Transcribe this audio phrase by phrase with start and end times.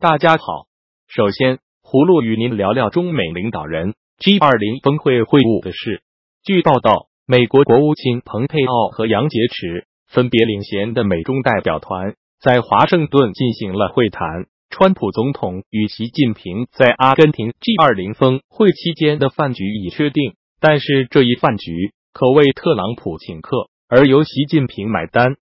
[0.00, 0.68] 大家好，
[1.08, 6.02] 首先葫芦与您聊聊中美领导人 G 二零峰会会晤的事。
[6.44, 14.46] 据报道，美国国务卿蓬佩奥和杨洁篪分别领衔的美中代表团在华盛顿进行了会谈。
[14.70, 25.34] 川普总统与习近平在阿根廷 G 二零峰会期间的饭局已确定，但是这一饭局可谓特朗普请客，而由习近平买单。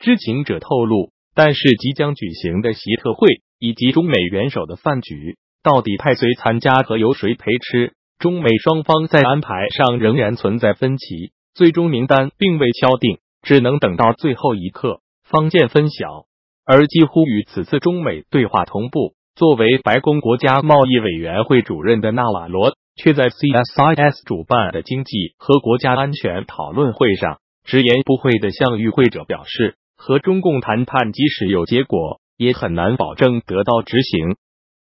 [0.00, 16.24] 知情者透露，但是即将举行的习特会以及中美元首的饭局，到底派谁参加和由谁陪吃，中美双方在安排上仍然存在分歧，最终名单并未敲定，只能等到最后一刻方见分晓。
[16.64, 34.36] 而几乎与此次中美对话同步，作为白宫国家贸易委员会主任的纳瓦罗，却在 CSIS 主办的经济和国家安全讨论会上直言不讳的向与会者表示，和中共谈判即使有结果，也很难保证得到执行。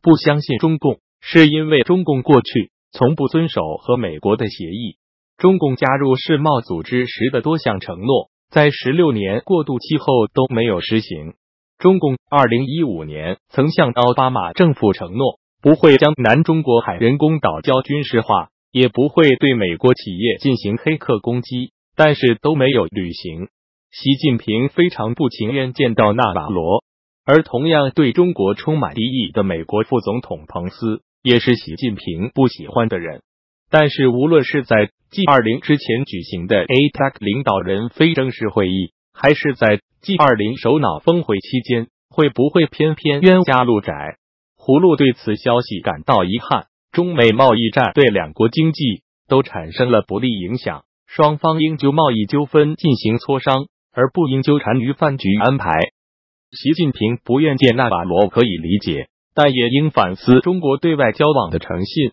[0.00, 4.98] 不相信中共，是因为中共过去从不遵守和美国的协议。
[5.36, 11.34] 中共加入世贸组织时的多项承诺，在十六年过渡期后都没有实行。
[11.76, 23.48] 中共二零一五年曾向奥巴马政府承诺，不会将南中国海人工岛礁军事化，也不会对美国企业进行黑客攻击，但是都没有履行。
[23.90, 26.84] 习近平非常不情愿见到纳瓦罗，
[27.26, 33.22] 而同样对中国充满敌意的美国副总统彭斯，也是习近平不喜欢的人。
[33.70, 44.18] 但是，无论是在 G 二零之前举行的 APEC 领导人非正式会议，还是在 G 二零首脑峰会期间会不会偏偏冤家路窄？
[44.58, 46.66] 葫芦对此消息感到遗憾。
[46.92, 55.80] 中美贸易战对两国经济都产生了不利影响，双方应就贸易纠纷进行磋商，而不应纠缠于饭局安排。
[56.54, 62.12] 习近平不愿见纳瓦罗可以理解，但也应反思中国对外交往的诚信。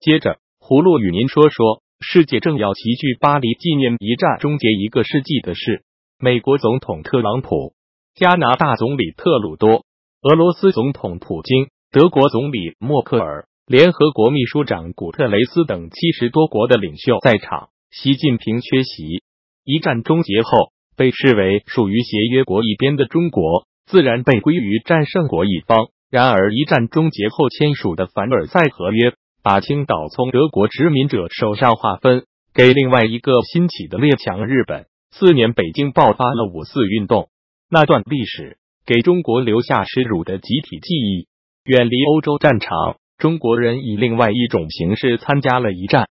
[0.00, 5.84] 接着，葫芦与您说说世界正要齐聚巴黎纪念一战终结一个世纪的事。
[6.18, 7.74] 美国总统特朗普、
[8.14, 9.84] 加拿大总理特鲁多、
[10.22, 19.22] 俄罗斯总统普京、德国总理默克尔、联合国秘书长古特雷斯等七十多国的领袖在场，习近平缺席。
[19.64, 25.88] 一战终结后，被视为属于协约国一边的中国，自然被归于战胜国一方。
[26.10, 29.12] 然而，一战终结后签署的凡尔赛合约，
[29.42, 32.24] 把青岛从德国殖民者手上划分，
[32.54, 34.86] 给另外一个兴起的列强日本。
[35.10, 37.28] 四年，北京爆发了五四运动，
[37.70, 41.26] 那段历史给中国留下耻辱的集体记忆。
[41.64, 46.08] 远离欧洲战场，中国人以另外一种形式参加了一战。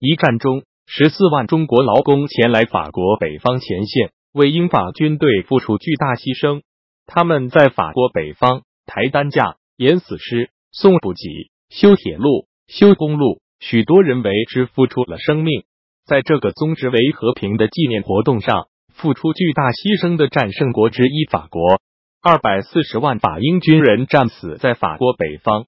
[0.00, 6.62] 一战中，十四万中国劳工前来法国北方前线，为英法军队付出巨大牺牲。
[7.06, 11.20] 他们在法国北方抬担架、演死尸、送补给、
[11.68, 15.62] 修铁路、修公路，许多人为之付出了生命。
[16.06, 21.80] 在这个宗旨为和平的纪念活动上，付出巨大牺牲的战胜国之一法国，
[22.20, 25.66] 二百四十万法英军人战死在法国北方，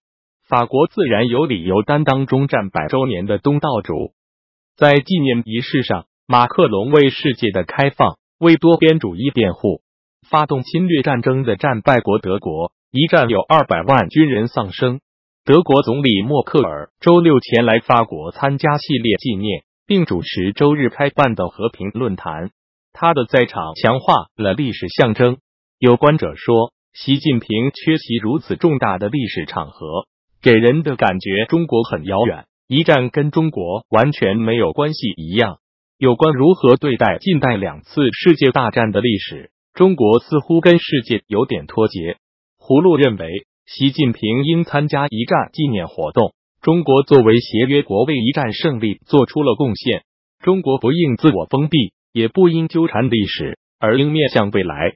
[0.49, 4.15] 法国自然有理由担当中战百周年的东道主。
[4.77, 9.83] 在纪念仪式上，马克龙为世界的开放、为多边主义辩护。
[10.28, 15.00] 发动侵略战争的战败国德国，一战有二百万军人丧生。
[15.44, 19.65] 德国总理默克尔周六前来法国参加系列纪念。
[19.84, 22.50] 并主持周日开办的和平论坛，
[22.93, 25.38] 他的在场强化了历史象征。
[25.78, 30.06] 有观者说，习近平缺席如此重大的历史场合，
[30.41, 35.59] 给人的感觉中国很遥远，一战跟中国完全没有关系一样。
[35.99, 42.16] 有关如何对待近代两次世界大战的历史，中国似乎跟世界有点脱节。
[42.59, 46.32] 葫芦认为，习近平应参加一战纪念活动。
[46.62, 50.05] 中国作为协约国，为一战胜利做出了贡献。
[50.38, 54.94] 中国不应自我封闭，也不应纠缠历史，而应面向未来。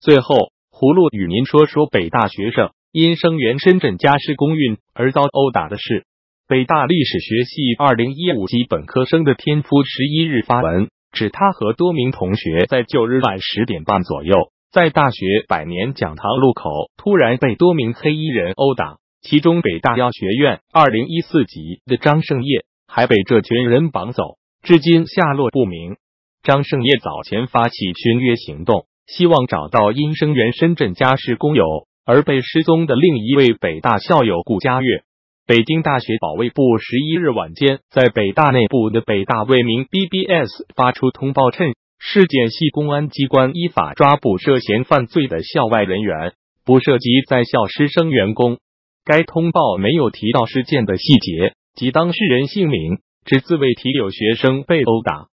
[0.00, 6.06] 最后，葫芦与您说说北大学生因声援深圳家事公运而遭殴打的事。
[6.50, 14.34] 北大历史学系二零一五级本科生的天夫十一日发文，指他和多名同学在九日晚十点半左右，
[14.72, 18.96] 在大学百年讲堂路口突然被多名黑衣人殴打。
[19.22, 25.98] 其中，北大药学院二零一四级的张胜业还被这群人绑走，至今下落不明。
[26.42, 31.64] 张胜业早前发起寻约行动，希望找到因声援深圳家事工友
[32.04, 35.04] 而被失踪的另一位北大校友顾佳月。
[35.50, 46.34] 北京大学保卫部十一日晚间在北大内部的北大未名 BBS 发出通报称，事件系公安机关依法抓捕涉嫌犯罪的校外人员。
[46.64, 48.58] 不涉及在校师生员工。
[49.04, 55.26] 该通报没有提到事件的细节及当事人姓名，只字未提有学生被殴打。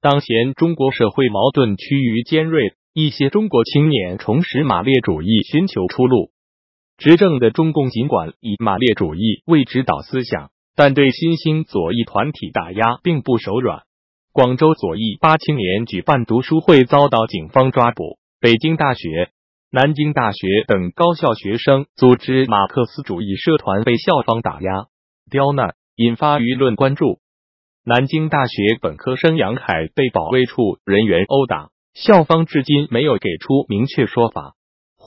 [0.00, 6.30] 当前中国社会矛盾趋于尖锐，一些中国青年重拾马列主义，寻求出路。
[6.98, 13.82] 执政的中共尽管以马列主义为指导思想，但对新兴左翼团体打压并不手软。
[14.32, 19.30] 广州左翼八青年举办读书会遭到警方抓捕，北京大学。
[19.70, 24.86] 南京大学等高校学生组织马克思主义社团被校方打压、
[25.30, 27.20] 刁难，引发舆论关注。
[27.84, 34.54] 南京大学本科生杨凯被保卫处人员殴打，校方至今没有给出明确说法。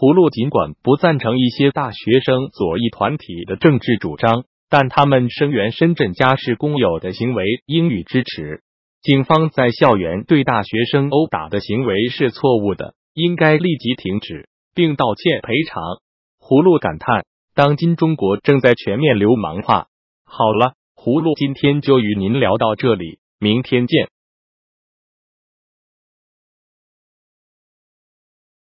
[0.02, 8.64] 葫芦尽管不赞成一些大学生左翼团体的政治主张，但他们声援深圳家事工友的行为应予支持。
[9.04, 14.50] 警方在校园对大学生殴打的行为是错误的，应该立即停止。
[14.74, 15.84] 并道歉赔偿。
[16.40, 17.24] 葫芦感叹：
[17.54, 19.86] 当今中国正在全面流氓化。
[20.26, 24.10] 好了，葫芦今天就与您聊到这里，明天见。